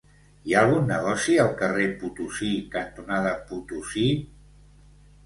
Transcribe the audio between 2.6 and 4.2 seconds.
cantonada Potosí?